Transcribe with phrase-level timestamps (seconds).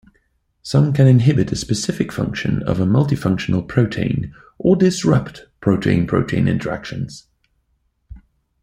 [0.63, 7.27] Some can inhibit a specific function of a multifunctional protein or disrupt protein-protein interactions.